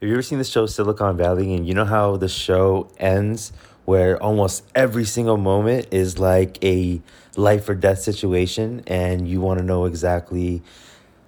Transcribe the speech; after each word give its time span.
Have 0.00 0.08
you 0.08 0.14
ever 0.14 0.22
seen 0.22 0.38
the 0.38 0.44
show 0.44 0.64
Silicon 0.66 1.16
Valley? 1.16 1.52
And 1.54 1.66
you 1.66 1.74
know 1.74 1.84
how 1.84 2.16
the 2.16 2.28
show 2.28 2.88
ends 2.98 3.52
where 3.84 4.16
almost 4.22 4.62
every 4.72 5.04
single 5.04 5.36
moment 5.36 5.88
is 5.90 6.20
like 6.20 6.62
a 6.62 7.02
life 7.34 7.68
or 7.68 7.74
death 7.74 7.98
situation, 7.98 8.84
and 8.86 9.26
you 9.26 9.40
want 9.40 9.58
to 9.58 9.64
know 9.64 9.86
exactly 9.86 10.62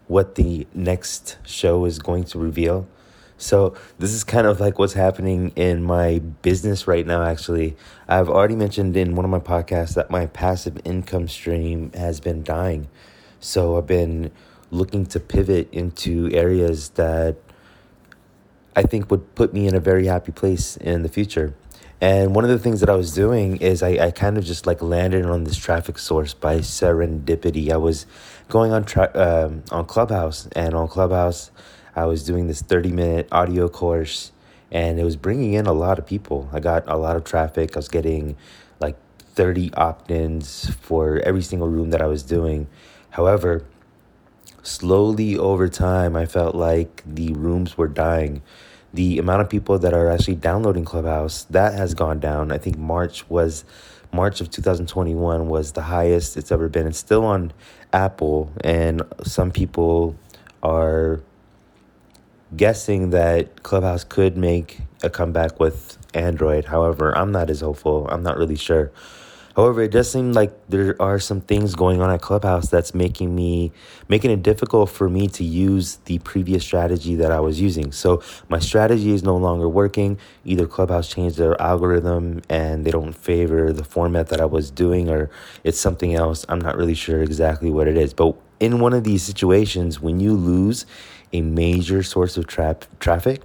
what 0.06 0.36
the 0.36 0.68
next 0.72 1.36
show 1.44 1.84
is 1.84 1.98
going 1.98 2.22
to 2.22 2.38
reveal? 2.38 2.86
So, 3.38 3.74
this 3.98 4.12
is 4.12 4.22
kind 4.22 4.46
of 4.46 4.60
like 4.60 4.78
what's 4.78 4.92
happening 4.92 5.50
in 5.56 5.82
my 5.82 6.20
business 6.20 6.86
right 6.86 7.04
now, 7.04 7.24
actually. 7.24 7.76
I've 8.06 8.28
already 8.28 8.54
mentioned 8.54 8.96
in 8.96 9.16
one 9.16 9.24
of 9.24 9.32
my 9.32 9.40
podcasts 9.40 9.94
that 9.94 10.12
my 10.12 10.26
passive 10.26 10.78
income 10.84 11.26
stream 11.26 11.90
has 11.94 12.20
been 12.20 12.44
dying. 12.44 12.86
So, 13.40 13.78
I've 13.78 13.88
been 13.88 14.30
looking 14.70 15.06
to 15.06 15.18
pivot 15.18 15.68
into 15.72 16.30
areas 16.32 16.90
that 16.90 17.34
I 18.76 18.82
think 18.82 19.10
would 19.10 19.34
put 19.36 19.54
me 19.54 19.66
in 19.68 19.74
a 19.74 19.80
very 19.80 20.06
happy 20.06 20.32
place 20.32 20.76
in 20.78 21.02
the 21.02 21.10
future. 21.10 21.54
And 22.00 22.34
one 22.34 22.44
of 22.44 22.50
the 22.50 22.58
things 22.58 22.80
that 22.80 22.90
I 22.90 22.96
was 22.96 23.14
doing 23.14 23.58
is 23.58 23.82
I, 23.82 23.90
I 24.06 24.12
kind 24.12 24.38
of 24.38 24.44
just 24.44 24.66
like 24.66 24.82
landed 24.82 25.26
on 25.26 25.44
this 25.44 25.56
traffic 25.56 25.98
source 25.98 26.34
by 26.34 26.58
serendipity. 26.58 27.70
I 27.70 27.78
was 27.78 28.06
going 28.48 28.72
on 28.72 28.84
tra- 28.84 29.12
um, 29.14 29.64
on 29.70 29.86
Clubhouse, 29.86 30.48
and 30.56 30.74
on 30.74 30.88
Clubhouse, 30.88 31.50
I 31.96 32.06
was 32.06 32.24
doing 32.24 32.48
this 32.48 32.62
30 32.62 32.92
minute 32.92 33.28
audio 33.32 33.68
course, 33.68 34.32
and 34.72 35.00
it 35.00 35.04
was 35.04 35.16
bringing 35.16 35.54
in 35.54 35.66
a 35.66 35.74
lot 35.74 35.98
of 35.98 36.06
people. 36.06 36.48
I 36.52 36.60
got 36.60 36.84
a 36.88 36.96
lot 36.96 37.16
of 37.16 37.24
traffic. 37.24 37.76
I 37.76 37.80
was 37.80 37.88
getting 37.88 38.36
like 38.80 38.96
30 39.34 39.74
opt 39.74 40.10
ins 40.10 40.70
for 40.76 41.18
every 41.20 41.42
single 41.42 41.68
room 41.68 41.90
that 41.90 42.02
I 42.02 42.06
was 42.06 42.22
doing. 42.24 42.68
However, 43.10 43.64
slowly 44.62 45.36
over 45.36 45.68
time, 45.68 46.16
I 46.16 46.26
felt 46.26 46.54
like 46.54 47.02
the 47.06 47.32
rooms 47.34 47.78
were 47.78 47.88
dying. 47.88 48.42
The 48.92 49.18
amount 49.18 49.42
of 49.42 49.48
people 49.48 49.78
that 49.78 49.94
are 49.94 50.08
actually 50.10 50.36
downloading 50.36 50.84
Clubhouse 50.84 51.44
that 51.44 51.74
has 51.74 51.94
gone 51.94 52.20
down. 52.20 52.50
I 52.52 52.58
think 52.58 52.76
March 52.78 53.28
was 53.30 53.64
March 54.12 54.40
of 54.40 54.50
2021 54.50 55.48
was 55.48 55.72
the 55.72 55.82
highest 55.82 56.36
it's 56.36 56.50
ever 56.50 56.68
been. 56.68 56.86
It's 56.88 56.98
still 56.98 57.24
on 57.24 57.52
Apple, 57.92 58.52
and 58.62 59.02
some 59.24 59.52
people 59.52 60.16
are 60.62 61.20
guessing 62.56 63.10
that 63.10 63.62
Clubhouse 63.62 64.04
could 64.04 64.36
make 64.36 64.80
a 65.02 65.10
comeback 65.10 65.60
with 65.60 65.96
Android. 66.14 66.64
However, 66.64 67.16
I'm 67.16 67.30
not 67.30 67.50
as 67.50 67.60
hopeful. 67.60 68.08
I'm 68.10 68.22
not 68.22 68.36
really 68.36 68.56
sure. 68.56 68.90
However, 69.56 69.82
it 69.82 69.90
does 69.92 70.10
seem 70.10 70.32
like 70.32 70.52
there 70.68 70.96
are 71.00 71.18
some 71.18 71.40
things 71.42 71.74
going 71.74 72.00
on 72.00 72.10
at 72.10 72.22
Clubhouse 72.22 72.70
that's 72.70 72.94
making 72.94 73.34
me 73.34 73.72
making 74.08 74.30
it 74.30 74.42
difficult 74.42 74.90
for 74.90 75.08
me 75.08 75.28
to 75.28 75.44
use 75.44 75.96
the 76.06 76.18
previous 76.20 76.64
strategy 76.64 77.14
that 77.16 77.32
I 77.32 77.40
was 77.40 77.60
using. 77.60 77.92
So 77.92 78.22
my 78.48 78.58
strategy 78.60 79.12
is 79.12 79.22
no 79.22 79.36
longer 79.36 79.68
working. 79.68 80.18
Either 80.44 80.66
Clubhouse 80.66 81.08
changed 81.08 81.38
their 81.38 81.60
algorithm 81.60 82.42
and 82.48 82.84
they 82.84 82.90
don't 82.90 83.12
favor 83.12 83.72
the 83.72 83.84
format 83.84 84.28
that 84.28 84.40
I 84.40 84.46
was 84.46 84.70
doing 84.70 85.10
or 85.10 85.30
it's 85.64 85.78
something 85.80 86.14
else. 86.14 86.46
I'm 86.48 86.60
not 86.60 86.76
really 86.76 86.94
sure 86.94 87.22
exactly 87.22 87.70
what 87.70 87.88
it 87.88 87.96
is. 87.96 88.14
But 88.14 88.36
in 88.60 88.80
one 88.80 88.94
of 88.94 89.04
these 89.04 89.22
situations 89.22 90.00
when 90.00 90.20
you 90.20 90.34
lose 90.34 90.86
a 91.32 91.42
major 91.42 92.02
source 92.02 92.36
of 92.36 92.46
tra- 92.46 92.78
traffic, 93.00 93.42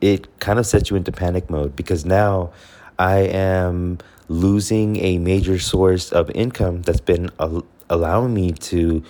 it 0.00 0.40
kind 0.40 0.58
of 0.58 0.66
sets 0.66 0.90
you 0.90 0.96
into 0.96 1.12
panic 1.12 1.50
mode 1.50 1.76
because 1.76 2.04
now 2.04 2.52
I 2.98 3.18
am 3.20 3.98
losing 4.30 4.94
a 4.98 5.18
major 5.18 5.58
source 5.58 6.12
of 6.12 6.30
income 6.30 6.82
that's 6.82 7.00
been 7.00 7.28
al- 7.40 7.66
allowing 7.90 8.32
me 8.32 8.52
to 8.52 9.02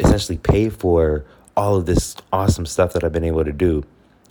essentially 0.00 0.36
pay 0.36 0.68
for 0.68 1.24
all 1.56 1.76
of 1.76 1.86
this 1.86 2.16
awesome 2.32 2.66
stuff 2.66 2.92
that 2.92 3.04
I've 3.04 3.12
been 3.12 3.22
able 3.22 3.44
to 3.44 3.52
do. 3.52 3.84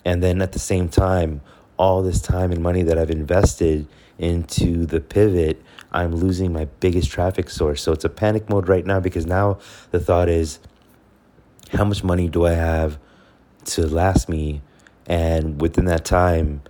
And 0.04 0.22
then 0.22 0.42
at 0.42 0.52
the 0.52 0.60
same 0.60 0.90
time, 0.90 1.40
all 1.78 2.04
this 2.04 2.22
time 2.22 2.52
and 2.52 2.62
money 2.62 2.84
that 2.84 2.98
I've 2.98 3.10
invested 3.10 3.88
into 4.18 4.86
the 4.86 5.00
pivot, 5.00 5.64
I'm 5.94 6.14
losing 6.14 6.52
my 6.52 6.66
biggest 6.82 7.10
traffic 7.10 7.50
source. 7.50 7.82
So 7.82 7.94
it's 7.94 8.04
a 8.04 8.10
panic 8.10 8.50
mode 8.50 8.68
right 8.68 8.86
now 8.86 9.00
because 9.00 9.26
now 9.26 9.60
the 9.92 10.02
thought 10.02 10.28
is 10.28 10.60
how 11.72 11.86
much 11.86 12.04
money 12.04 12.28
do 12.28 12.46
I 12.46 12.56
have 12.56 13.00
to 13.68 13.88
last 13.88 14.28
me? 14.28 14.64
And 15.06 15.62
within 15.62 15.86
that 15.86 16.04
time, 16.04 16.62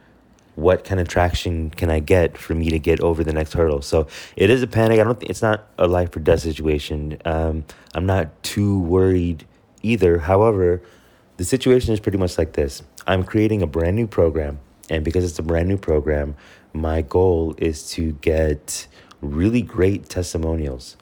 what 0.60 0.84
kind 0.84 1.00
of 1.00 1.08
traction 1.08 1.70
can 1.72 1.90
I 1.90 2.00
get 2.00 2.38
for 2.38 2.54
me 2.54 2.70
to 2.70 2.80
get 2.80 3.00
over 3.00 3.24
the 3.24 3.34
next 3.34 3.54
hurdle? 3.54 3.82
So 3.82 4.08
it 4.36 4.50
is 4.50 4.62
a 4.62 4.68
panic. 4.68 5.00
I 5.00 5.04
don't 5.04 5.20
think 5.20 5.30
it's 5.30 5.42
not 5.42 5.68
a 5.78 5.88
life 5.88 6.16
or 6.16 6.20
death 6.20 6.42
situation. 6.42 7.20
Um, 7.26 7.66
I'm 7.94 8.06
not 8.06 8.44
too 8.44 8.80
worried 8.80 9.46
either. 9.82 10.20
However, 10.20 10.82
the 11.38 11.46
situation 11.46 11.94
is 11.94 12.00
pretty 12.00 12.18
much 12.18 12.38
like 12.38 12.54
this 12.54 12.84
I'm 13.08 13.24
creating 13.24 13.62
a 13.62 13.68
brand 13.68 13.96
new 13.96 14.08
program. 14.08 14.60
And 14.90 15.06
because 15.06 15.24
it's 15.24 15.40
a 15.40 15.44
brand 15.44 15.70
new 15.70 15.78
program, 15.78 16.36
my 16.74 17.02
goal 17.02 17.56
is 17.58 17.90
to 17.92 18.14
get 18.14 18.88
really 19.22 19.62
great 19.62 20.10
testimonials. 20.10 20.98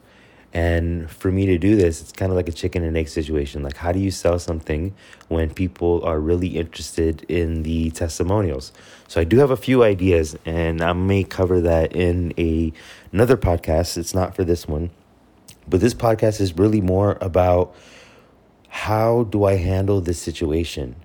And 0.54 1.10
for 1.10 1.30
me 1.30 1.44
to 1.46 1.58
do 1.58 1.76
this, 1.76 2.00
it's 2.00 2.12
kind 2.12 2.32
of 2.32 2.36
like 2.36 2.48
a 2.48 2.52
chicken 2.52 2.82
and 2.82 2.96
egg 2.96 3.08
situation. 3.08 3.62
Like, 3.62 3.76
how 3.76 3.92
do 3.92 3.98
you 3.98 4.10
sell 4.10 4.38
something 4.38 4.94
when 5.28 5.50
people 5.52 6.02
are 6.04 6.18
really 6.18 6.56
interested 6.56 7.22
in 7.28 7.64
the 7.64 7.90
testimonials? 7.90 8.72
So 9.08 9.20
I 9.20 9.24
do 9.24 9.38
have 9.38 9.50
a 9.50 9.58
few 9.58 9.82
ideas, 9.82 10.38
and 10.46 10.80
I 10.80 10.94
may 10.94 11.24
cover 11.24 11.60
that 11.60 11.94
in 11.94 12.32
a 12.38 12.72
another 13.12 13.36
podcast. 13.36 13.98
It's 13.98 14.14
not 14.14 14.34
for 14.34 14.42
this 14.42 14.66
one, 14.66 14.90
but 15.68 15.80
this 15.80 15.92
podcast 15.92 16.40
is 16.40 16.56
really 16.56 16.80
more 16.80 17.18
about 17.20 17.74
how 18.68 19.24
do 19.24 19.44
I 19.44 19.56
handle 19.56 20.00
this 20.00 20.20
situation, 20.20 20.96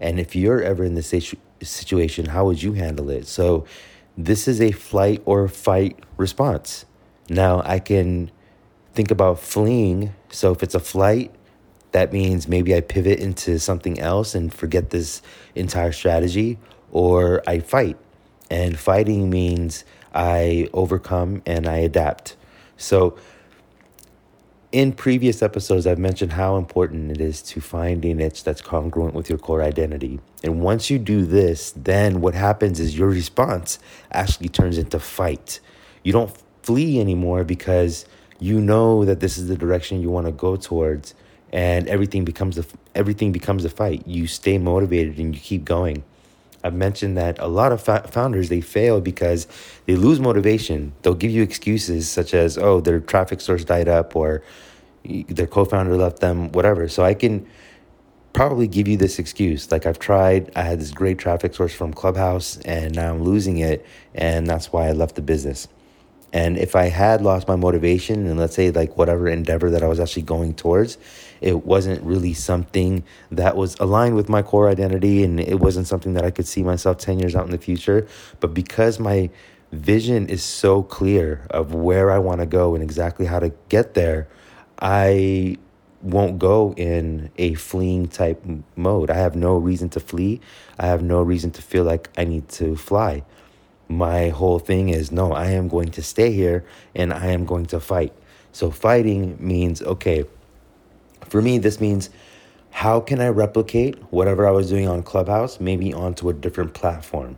and 0.00 0.20
if 0.20 0.36
you're 0.36 0.62
ever 0.62 0.84
in 0.84 0.94
this 0.94 1.12
situation, 1.60 2.26
how 2.26 2.44
would 2.46 2.62
you 2.62 2.74
handle 2.74 3.10
it? 3.10 3.26
So 3.26 3.64
this 4.16 4.46
is 4.46 4.60
a 4.60 4.70
flight 4.72 5.22
or 5.24 5.48
fight 5.48 5.98
response. 6.16 6.84
Now 7.28 7.62
I 7.64 7.78
can 7.78 8.30
think 8.94 9.10
about 9.10 9.38
fleeing. 9.40 10.14
So 10.30 10.52
if 10.52 10.62
it's 10.62 10.74
a 10.74 10.80
flight, 10.80 11.32
that 11.92 12.12
means 12.12 12.48
maybe 12.48 12.74
I 12.74 12.80
pivot 12.80 13.18
into 13.18 13.58
something 13.58 13.98
else 14.00 14.34
and 14.34 14.52
forget 14.52 14.90
this 14.90 15.22
entire 15.54 15.92
strategy, 15.92 16.58
or 16.90 17.42
I 17.46 17.60
fight. 17.60 17.98
And 18.50 18.78
fighting 18.78 19.30
means 19.30 19.84
I 20.14 20.68
overcome 20.72 21.42
and 21.46 21.66
I 21.66 21.78
adapt. 21.78 22.36
So, 22.76 23.16
in 24.72 24.92
previous 24.92 25.42
episodes, 25.42 25.86
I've 25.86 25.98
mentioned 25.98 26.32
how 26.32 26.56
important 26.56 27.10
it 27.10 27.20
is 27.20 27.42
to 27.42 27.60
find 27.60 28.02
a 28.06 28.14
niche 28.14 28.42
that's 28.42 28.62
congruent 28.62 29.12
with 29.14 29.28
your 29.28 29.38
core 29.38 29.62
identity. 29.62 30.18
And 30.42 30.62
once 30.62 30.88
you 30.88 30.98
do 30.98 31.26
this, 31.26 31.72
then 31.76 32.22
what 32.22 32.34
happens 32.34 32.80
is 32.80 32.96
your 32.96 33.08
response 33.08 33.78
actually 34.12 34.48
turns 34.48 34.78
into 34.78 34.98
fight. 34.98 35.60
You 36.02 36.14
don't 36.14 36.34
flee 36.62 37.00
anymore 37.00 37.44
because 37.44 38.06
you 38.42 38.60
know 38.60 39.04
that 39.04 39.20
this 39.20 39.38
is 39.38 39.46
the 39.46 39.56
direction 39.56 40.02
you 40.02 40.10
want 40.10 40.26
to 40.26 40.32
go 40.32 40.56
towards 40.56 41.14
and 41.52 41.86
everything 41.86 42.24
becomes 42.24 42.58
a 42.58 42.64
everything 42.94 43.30
becomes 43.30 43.64
a 43.64 43.70
fight. 43.70 44.06
You 44.06 44.26
stay 44.26 44.58
motivated 44.58 45.18
and 45.18 45.32
you 45.32 45.40
keep 45.40 45.64
going. 45.64 46.02
I've 46.64 46.74
mentioned 46.74 47.16
that 47.16 47.38
a 47.38 47.46
lot 47.46 47.70
of 47.70 47.80
fa- 47.80 48.08
founders 48.08 48.48
they 48.48 48.60
fail 48.60 49.00
because 49.00 49.46
they 49.86 49.94
lose 49.94 50.18
motivation. 50.18 50.92
They'll 51.02 51.14
give 51.14 51.30
you 51.30 51.42
excuses 51.42 52.10
such 52.10 52.34
as 52.34 52.58
oh 52.58 52.80
their 52.80 52.98
traffic 52.98 53.40
source 53.40 53.64
died 53.64 53.88
up 53.88 54.16
or 54.16 54.42
their 55.04 55.46
co-founder 55.46 55.96
left 55.96 56.20
them 56.20 56.50
whatever. 56.50 56.88
So 56.88 57.04
i 57.04 57.14
can 57.14 57.46
probably 58.32 58.66
give 58.66 58.88
you 58.88 58.96
this 58.96 59.20
excuse. 59.20 59.70
Like 59.70 59.86
i've 59.86 60.00
tried 60.00 60.50
i 60.56 60.62
had 60.62 60.80
this 60.80 60.90
great 60.90 61.18
traffic 61.18 61.54
source 61.54 61.74
from 61.74 61.92
clubhouse 61.92 62.56
and 62.58 62.96
now 62.96 63.12
i'm 63.12 63.22
losing 63.22 63.58
it 63.58 63.86
and 64.14 64.48
that's 64.48 64.72
why 64.72 64.88
i 64.88 64.92
left 64.92 65.14
the 65.14 65.22
business 65.22 65.68
and 66.32 66.56
if 66.56 66.74
I 66.74 66.84
had 66.88 67.20
lost 67.20 67.46
my 67.46 67.56
motivation 67.56 68.26
and 68.26 68.38
let's 68.38 68.54
say 68.54 68.70
like 68.70 68.96
whatever 68.96 69.28
endeavor 69.28 69.70
that 69.70 69.82
I 69.82 69.88
was 69.88 70.00
actually 70.00 70.22
going 70.22 70.54
towards, 70.54 70.96
it 71.42 71.66
wasn't 71.66 72.02
really 72.02 72.32
something 72.32 73.04
that 73.30 73.56
was 73.56 73.76
aligned 73.78 74.16
with 74.16 74.28
my 74.28 74.40
core 74.42 74.68
identity 74.68 75.22
and 75.24 75.38
it 75.38 75.60
wasn't 75.60 75.86
something 75.86 76.14
that 76.14 76.24
I 76.24 76.30
could 76.30 76.46
see 76.46 76.62
myself 76.62 76.96
10 76.98 77.18
years 77.18 77.36
out 77.36 77.44
in 77.44 77.50
the 77.50 77.58
future. 77.58 78.06
But 78.40 78.54
because 78.54 78.98
my 78.98 79.28
vision 79.72 80.28
is 80.28 80.42
so 80.42 80.82
clear 80.82 81.46
of 81.50 81.74
where 81.74 82.10
I 82.10 82.18
want 82.18 82.40
to 82.40 82.46
go 82.46 82.74
and 82.74 82.82
exactly 82.82 83.26
how 83.26 83.38
to 83.38 83.52
get 83.68 83.92
there, 83.92 84.28
I 84.80 85.58
won't 86.00 86.38
go 86.38 86.72
in 86.76 87.30
a 87.36 87.54
fleeing 87.54 88.08
type 88.08 88.42
mode. 88.74 89.10
I 89.10 89.16
have 89.16 89.36
no 89.36 89.58
reason 89.58 89.90
to 89.90 90.00
flee. 90.00 90.40
I 90.78 90.86
have 90.86 91.02
no 91.02 91.20
reason 91.22 91.50
to 91.52 91.62
feel 91.62 91.84
like 91.84 92.08
I 92.16 92.24
need 92.24 92.48
to 92.50 92.74
fly 92.74 93.22
my 93.96 94.30
whole 94.30 94.58
thing 94.58 94.88
is 94.88 95.12
no, 95.12 95.32
I 95.32 95.50
am 95.50 95.68
going 95.68 95.90
to 95.92 96.02
stay 96.02 96.32
here 96.32 96.64
and 96.94 97.12
I 97.12 97.28
am 97.28 97.44
going 97.44 97.66
to 97.66 97.80
fight. 97.80 98.12
So 98.52 98.70
fighting 98.70 99.36
means 99.40 99.82
okay. 99.82 100.24
For 101.26 101.40
me, 101.40 101.58
this 101.58 101.80
means 101.80 102.10
how 102.70 103.00
can 103.00 103.20
I 103.20 103.28
replicate 103.28 103.98
whatever 104.12 104.46
I 104.46 104.50
was 104.50 104.70
doing 104.70 104.88
on 104.88 105.02
Clubhouse, 105.02 105.60
maybe 105.60 105.92
onto 105.92 106.28
a 106.28 106.32
different 106.32 106.74
platform? 106.74 107.36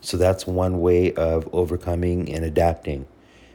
So 0.00 0.16
that's 0.16 0.46
one 0.46 0.80
way 0.80 1.12
of 1.14 1.48
overcoming 1.52 2.32
and 2.32 2.44
adapting. 2.44 3.06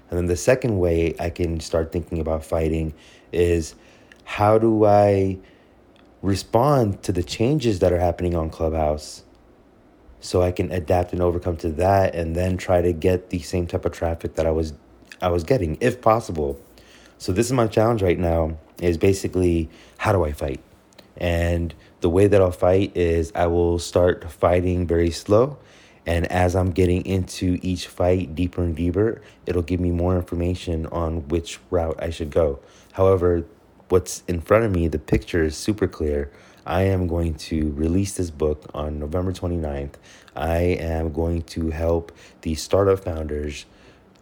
And 0.10 0.18
then 0.18 0.26
the 0.28 0.38
second 0.38 0.80
way 0.80 1.16
I 1.20 1.30
can 1.30 1.60
start 1.60 1.92
thinking 1.92 2.20
about 2.20 2.46
fighting 2.46 2.94
is 3.32 3.76
how 4.26 4.58
do 4.58 4.86
I 4.86 5.40
respond 6.22 7.04
to 7.04 7.12
the 7.12 7.24
changes 7.24 7.80
that 7.80 7.92
are 7.92 8.00
happening 8.00 8.36
on 8.36 8.50
Clubhouse 8.50 9.24
so 10.24 10.42
I 10.42 10.52
can 10.52 10.72
adapt 10.72 11.12
and 11.12 11.22
overcome 11.22 11.58
to 11.58 11.70
that 11.74 12.16
and 12.16 12.34
then 12.34 12.56
try 12.56 12.82
to 12.82 12.94
get 12.94 13.30
the 13.30 13.40
same 13.40 13.68
type 13.68 13.84
of 13.84 13.92
traffic 13.92 14.36
that 14.36 14.46
I 14.46 14.52
was 14.52 14.74
I 15.22 15.28
was 15.28 15.44
getting 15.44 15.78
if 15.82 16.02
possible. 16.02 16.60
So 17.18 17.32
this 17.32 17.46
is 17.46 17.52
my 17.52 17.68
challenge 17.68 18.02
right 18.02 18.18
now 18.18 18.58
is 18.82 18.98
basically 18.98 19.70
how 19.98 20.14
do 20.14 20.24
I 20.24 20.32
fight? 20.32 20.62
And 21.18 21.74
the 22.00 22.10
way 22.10 22.28
that 22.28 22.42
I'll 22.42 22.52
fight 22.52 22.96
is 22.96 23.32
I 23.36 23.48
will 23.48 23.80
start 23.80 24.32
fighting 24.32 24.88
very 24.88 25.12
slow 25.12 25.58
and 26.06 26.26
as 26.32 26.56
I'm 26.56 26.72
getting 26.72 27.06
into 27.06 27.60
each 27.62 27.88
fight 27.88 28.34
deeper 28.34 28.62
and 28.64 28.76
deeper, 28.76 29.22
it'll 29.46 29.62
give 29.62 29.80
me 29.80 29.92
more 29.92 30.16
information 30.16 30.86
on 30.88 31.28
which 31.28 31.60
route 31.70 31.98
I 32.00 32.10
should 32.10 32.30
go. 32.30 32.60
However, 32.94 33.46
what's 33.90 34.24
in 34.28 34.42
front 34.42 34.66
of 34.66 34.72
me, 34.72 34.88
the 34.88 35.00
picture 35.00 35.44
is 35.44 35.56
super 35.56 35.88
clear. 35.88 36.32
I 36.66 36.84
am 36.84 37.08
going 37.08 37.36
to 37.36 37.72
release 37.74 38.14
this 38.14 38.30
book 38.30 38.70
on 38.74 39.00
November 39.00 39.34
29th. 39.34 39.96
I 40.36 40.60
am 40.60 41.12
going 41.12 41.42
to 41.44 41.72
help 41.72 42.12
the 42.42 42.56
startup 42.56 43.04
founders 43.04 43.66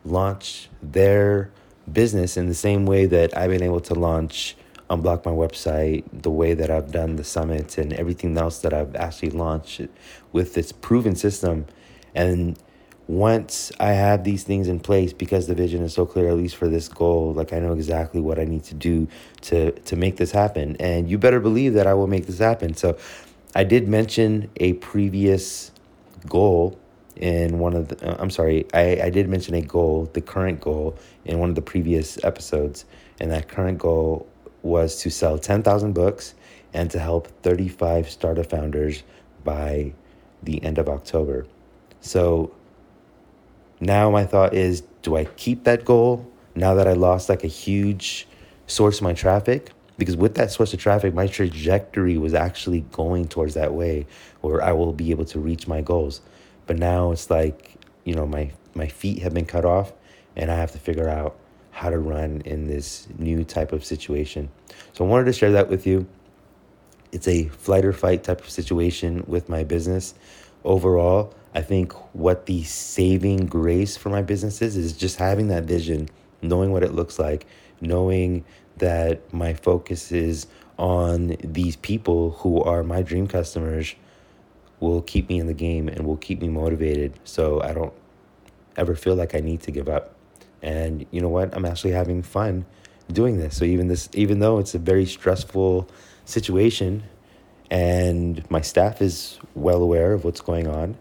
launch 0.03 0.69
their 0.81 1.51
business 1.91 2.38
in 2.38 2.47
the 2.47 2.55
same 2.55 2.85
way 2.85 3.05
that 3.05 3.38
I've 3.38 3.51
been 3.51 3.61
able 3.61 3.81
to 3.81 3.93
launch 3.93 4.55
Unblock 4.89 5.23
My 5.23 5.31
website, 5.31 6.03
the 6.11 6.31
way 6.31 6.53
that 6.53 6.69
I've 6.69 6.91
done 6.91 7.15
the 7.15 7.23
summit, 7.23 7.77
and 7.77 7.93
everything 7.93 8.38
else 8.38 8.59
that 8.59 8.73
I've 8.73 8.95
actually 8.95 9.29
launched 9.29 9.81
with 10.31 10.53
this 10.53 10.71
proven 10.71 11.15
system. 11.15 11.65
And 12.13 12.57
once 13.11 13.73
I 13.77 13.91
have 13.91 14.23
these 14.23 14.43
things 14.43 14.69
in 14.69 14.79
place, 14.79 15.11
because 15.11 15.45
the 15.45 15.53
vision 15.53 15.83
is 15.83 15.93
so 15.93 16.05
clear, 16.05 16.29
at 16.29 16.37
least 16.37 16.55
for 16.55 16.69
this 16.69 16.87
goal, 16.87 17.33
like 17.33 17.51
I 17.51 17.59
know 17.59 17.73
exactly 17.73 18.21
what 18.21 18.39
I 18.39 18.45
need 18.45 18.63
to 18.65 18.73
do 18.73 19.09
to 19.41 19.73
to 19.73 19.95
make 19.97 20.15
this 20.15 20.31
happen. 20.31 20.77
And 20.79 21.09
you 21.09 21.17
better 21.17 21.41
believe 21.41 21.73
that 21.73 21.87
I 21.87 21.93
will 21.93 22.07
make 22.07 22.25
this 22.25 22.39
happen. 22.39 22.73
So 22.73 22.97
I 23.53 23.65
did 23.65 23.89
mention 23.89 24.49
a 24.55 24.73
previous 24.73 25.71
goal 26.29 26.79
in 27.17 27.59
one 27.59 27.73
of 27.73 27.89
the 27.89 28.11
uh, 28.11 28.15
I'm 28.17 28.29
sorry, 28.29 28.65
I, 28.73 29.01
I 29.03 29.09
did 29.09 29.27
mention 29.27 29.55
a 29.55 29.61
goal, 29.61 30.09
the 30.13 30.21
current 30.21 30.61
goal 30.61 30.97
in 31.25 31.37
one 31.37 31.49
of 31.49 31.55
the 31.55 31.61
previous 31.61 32.17
episodes. 32.23 32.85
And 33.19 33.29
that 33.31 33.49
current 33.49 33.77
goal 33.77 34.25
was 34.61 35.01
to 35.01 35.09
sell 35.09 35.37
10,000 35.37 35.91
books 35.91 36.33
and 36.73 36.89
to 36.91 36.99
help 36.99 37.27
35 37.43 38.09
startup 38.09 38.49
founders 38.49 39.03
by 39.43 39.91
the 40.41 40.63
end 40.63 40.77
of 40.77 40.87
October. 40.87 41.45
So 41.99 42.53
now 43.81 44.12
my 44.12 44.25
thought 44.25 44.54
is 44.54 44.81
do 45.01 45.18
I 45.18 45.25
keep 45.25 45.63
that 45.63 45.83
goal 45.83 46.31
now 46.56 46.75
that 46.75 46.88
I 46.88 46.94
lost 46.94 47.28
like 47.28 47.44
a 47.44 47.48
huge 47.48 48.28
source 48.68 48.98
of 48.98 49.04
my 49.04 49.13
traffic? 49.13 49.72
Because 49.98 50.16
with 50.16 50.36
that 50.36 50.51
source 50.51 50.74
of 50.74 50.80
traffic, 50.80 51.13
my 51.13 51.28
trajectory 51.28 52.18
was 52.18 52.33
actually 52.33 52.81
going 52.92 53.28
towards 53.28 53.56
that 53.56 53.74
way 53.74 54.06
where 54.42 54.63
I 54.63 54.72
will 54.72 54.94
be 54.94 55.12
able 55.12 55.25
to 55.25 55.39
reach 55.39 55.68
my 55.68 55.81
goals. 55.81 56.22
But 56.68 56.78
now 56.78 57.12
it's 57.12 57.30
like, 57.30 57.75
you 58.04 58.13
know, 58.16 58.25
my, 58.25 58.51
my 58.75 58.88
feet 58.88 59.22
have 59.24 59.33
been 59.33 59.45
cut 59.45 59.66
off 59.66 59.92
and 60.36 60.50
I 60.51 60.56
have 60.56 60.72
to 60.72 60.80
figure 60.80 61.10
out 61.10 61.36
how 61.72 61.89
to 61.89 61.98
run 61.98 62.42
in 62.45 62.68
this 62.68 63.07
new 63.18 63.44
type 63.44 63.72
of 63.72 63.83
situation. 63.83 64.50
So 64.94 65.06
I 65.06 65.07
wanted 65.07 65.25
to 65.25 65.33
share 65.33 65.51
that 65.54 65.69
with 65.69 65.88
you. 65.88 66.07
It's 67.12 67.28
a 67.28 67.48
flight 67.50 67.83
or 67.83 67.94
fight 67.94 68.24
type 68.24 68.42
of 68.42 68.50
situation 68.50 69.24
with 69.28 69.50
my 69.50 69.63
business. 69.63 70.13
Overall, 70.63 71.33
I 71.53 71.61
think 71.61 71.93
what 72.13 72.45
the 72.45 72.63
saving 72.63 73.47
grace 73.47 73.97
for 73.97 74.09
my 74.09 74.21
business 74.21 74.61
is 74.61 74.77
is 74.77 74.93
just 74.93 75.17
having 75.17 75.47
that 75.49 75.65
vision, 75.65 76.09
knowing 76.41 76.71
what 76.71 76.83
it 76.83 76.93
looks 76.93 77.19
like, 77.19 77.45
knowing 77.81 78.45
that 78.77 79.33
my 79.33 79.53
focus 79.53 80.11
is 80.11 80.47
on 80.77 81.35
these 81.43 81.75
people 81.75 82.31
who 82.31 82.61
are 82.61 82.83
my 82.83 83.01
dream 83.01 83.27
customers 83.27 83.95
will 84.79 85.01
keep 85.01 85.29
me 85.29 85.39
in 85.39 85.47
the 85.47 85.53
game 85.53 85.87
and 85.87 86.05
will 86.05 86.17
keep 86.17 86.41
me 86.41 86.49
motivated 86.49 87.13
so 87.23 87.61
I 87.61 87.73
don't 87.73 87.93
ever 88.77 88.95
feel 88.95 89.15
like 89.15 89.35
I 89.35 89.39
need 89.39 89.61
to 89.61 89.71
give 89.71 89.87
up. 89.87 90.15
And 90.61 91.05
you 91.11 91.21
know 91.21 91.29
what? 91.29 91.55
I'm 91.55 91.65
actually 91.65 91.91
having 91.91 92.23
fun 92.23 92.65
doing 93.11 93.37
this. 93.37 93.57
So 93.57 93.65
even 93.65 93.87
this 93.87 94.09
even 94.13 94.39
though 94.39 94.57
it's 94.57 94.73
a 94.73 94.79
very 94.79 95.05
stressful 95.05 95.89
situation 96.25 97.03
and 97.71 98.47
my 98.51 98.62
staff 98.62 99.01
is 99.01 99.39
well 99.56 99.81
aware 99.81 100.13
of 100.13 100.25
what's 100.25 100.41
going 100.41 100.68
on, 100.68 100.97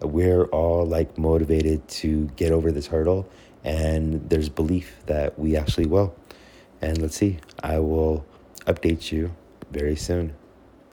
we're 0.00 0.46
all 0.46 0.84
like 0.84 1.16
motivated 1.18 1.86
to 1.86 2.24
get 2.36 2.50
over 2.50 2.72
this 2.72 2.86
hurdle 2.86 3.28
and 3.62 4.28
there's 4.28 4.48
belief 4.48 4.96
that 5.06 5.38
we 5.38 5.56
actually 5.56 5.86
will. 5.86 6.14
And 6.80 7.00
let's 7.00 7.16
see. 7.16 7.38
I 7.62 7.78
will 7.78 8.24
update 8.66 9.12
you 9.12 9.34
very 9.70 9.96
soon. 9.96 10.34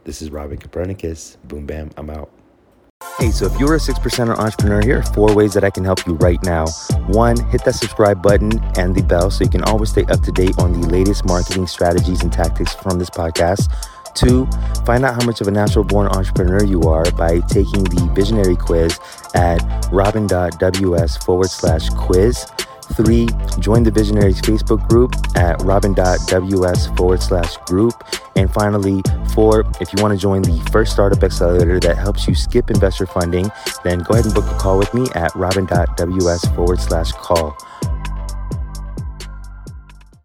This 0.03 0.21
is 0.21 0.31
Robin 0.31 0.57
Copernicus. 0.57 1.37
Boom 1.45 1.65
bam, 1.65 1.91
I'm 1.97 2.09
out. 2.09 2.29
Hey, 3.17 3.29
so 3.31 3.45
if 3.45 3.59
you're 3.59 3.75
a 3.75 3.79
six 3.79 3.99
percenter 3.99 4.37
entrepreneur, 4.37 4.81
here 4.81 4.99
are 4.99 5.13
four 5.13 5.33
ways 5.35 5.53
that 5.53 5.63
I 5.63 5.69
can 5.69 5.83
help 5.83 6.05
you 6.07 6.13
right 6.15 6.41
now. 6.43 6.65
One, 7.07 7.37
hit 7.49 7.63
that 7.65 7.75
subscribe 7.75 8.21
button 8.21 8.51
and 8.77 8.95
the 8.95 9.03
bell 9.03 9.29
so 9.29 9.43
you 9.43 9.49
can 9.49 9.63
always 9.63 9.91
stay 9.91 10.03
up 10.05 10.21
to 10.21 10.31
date 10.31 10.57
on 10.59 10.79
the 10.79 10.87
latest 10.87 11.25
marketing 11.25 11.67
strategies 11.67 12.21
and 12.21 12.31
tactics 12.31 12.73
from 12.73 12.99
this 12.99 13.09
podcast. 13.09 13.71
Two, 14.13 14.45
find 14.85 15.05
out 15.05 15.15
how 15.19 15.25
much 15.25 15.41
of 15.41 15.47
a 15.47 15.51
natural 15.51 15.83
born 15.83 16.07
entrepreneur 16.07 16.63
you 16.63 16.81
are 16.83 17.09
by 17.11 17.39
taking 17.47 17.83
the 17.83 18.11
visionary 18.13 18.55
quiz 18.55 18.99
at 19.33 19.59
robin.ws 19.91 21.17
forward 21.17 21.49
slash 21.49 21.89
quiz. 21.89 22.45
Three, 22.93 23.29
join 23.59 23.83
the 23.83 23.91
Visionaries 23.91 24.41
Facebook 24.41 24.85
group 24.89 25.13
at 25.37 25.61
robin.ws 25.61 26.87
forward 26.87 27.21
slash 27.21 27.55
group. 27.65 27.93
And 28.35 28.51
finally, 28.51 29.01
four, 29.33 29.63
if 29.79 29.93
you 29.93 30.01
want 30.01 30.13
to 30.13 30.19
join 30.19 30.41
the 30.41 30.59
first 30.71 30.91
startup 30.91 31.23
accelerator 31.23 31.79
that 31.81 31.97
helps 31.97 32.27
you 32.27 32.35
skip 32.35 32.69
investor 32.69 33.05
funding, 33.05 33.49
then 33.83 33.99
go 33.99 34.13
ahead 34.13 34.25
and 34.25 34.33
book 34.33 34.45
a 34.45 34.57
call 34.57 34.77
with 34.77 34.93
me 34.93 35.07
at 35.15 35.33
robin.ws 35.35 36.45
forward 36.49 36.81
slash 36.81 37.11
call. 37.13 37.55